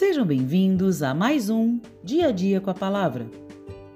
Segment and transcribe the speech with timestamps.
[0.00, 3.26] Sejam bem-vindos a mais um Dia a Dia com a Palavra,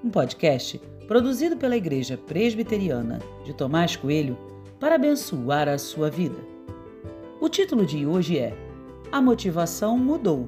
[0.03, 4.37] um podcast produzido pela Igreja Presbiteriana de Tomás Coelho
[4.79, 6.37] para abençoar a sua vida.
[7.41, 8.55] O título de hoje é
[9.11, 10.47] A Motivação Mudou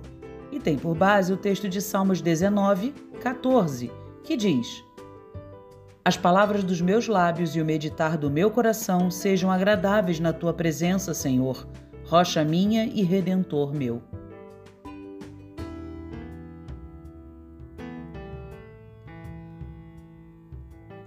[0.51, 3.91] e tem por base o texto de Salmos 19, 14,
[4.23, 4.83] que diz:
[6.05, 10.53] As palavras dos meus lábios e o meditar do meu coração sejam agradáveis na tua
[10.53, 11.67] presença, Senhor,
[12.05, 14.03] rocha minha e redentor meu.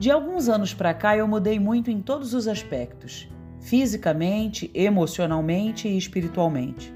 [0.01, 3.29] De alguns anos para cá eu mudei muito em todos os aspectos,
[3.61, 6.91] fisicamente, emocionalmente e espiritualmente.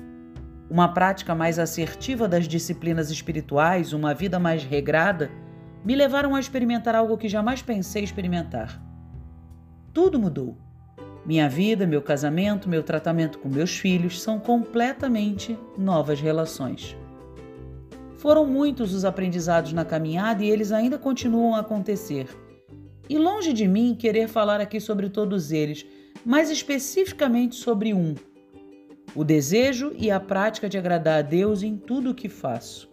[0.70, 5.30] Uma prática mais assertiva das disciplinas espirituais, uma vida mais regrada,
[5.84, 8.82] me levaram a experimentar algo que jamais pensei experimentar.
[9.92, 10.56] Tudo mudou.
[11.26, 16.96] Minha vida, meu casamento, meu tratamento com meus filhos são completamente novas relações.
[18.16, 22.43] Foram muitos os aprendizados na caminhada e eles ainda continuam a acontecer
[23.08, 25.86] e longe de mim querer falar aqui sobre todos eles,
[26.24, 28.14] mas especificamente sobre um:
[29.14, 32.88] o desejo e a prática de agradar a Deus em tudo o que faço.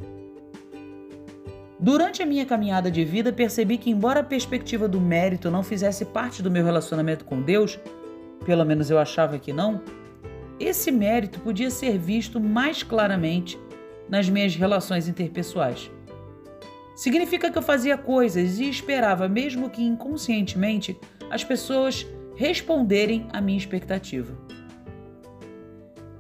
[1.79, 6.05] Durante a minha caminhada de vida, percebi que, embora a perspectiva do mérito não fizesse
[6.05, 7.79] parte do meu relacionamento com Deus,
[8.45, 9.81] pelo menos eu achava que não,
[10.59, 13.57] esse mérito podia ser visto mais claramente
[14.07, 15.89] nas minhas relações interpessoais.
[16.95, 23.57] Significa que eu fazia coisas e esperava, mesmo que inconscientemente, as pessoas responderem à minha
[23.57, 24.37] expectativa.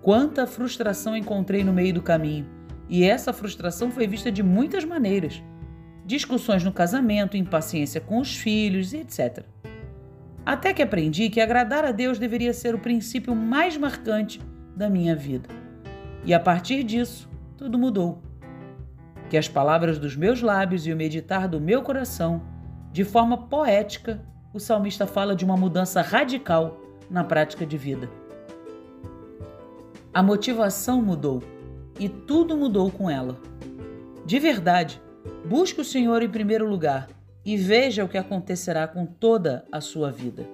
[0.01, 2.47] Quanta frustração encontrei no meio do caminho,
[2.89, 5.43] e essa frustração foi vista de muitas maneiras:
[6.05, 9.45] discussões no casamento, impaciência com os filhos, etc.
[10.45, 14.41] Até que aprendi que agradar a Deus deveria ser o princípio mais marcante
[14.75, 15.49] da minha vida.
[16.25, 18.21] E a partir disso, tudo mudou
[19.31, 22.41] que as palavras dos meus lábios e o meditar do meu coração,
[22.91, 24.21] de forma poética,
[24.53, 28.09] o salmista fala de uma mudança radical na prática de vida.
[30.13, 31.41] A motivação mudou
[31.97, 33.39] e tudo mudou com ela.
[34.25, 35.01] De verdade,
[35.45, 37.07] busque o Senhor em primeiro lugar
[37.45, 40.45] e veja o que acontecerá com toda a sua vida.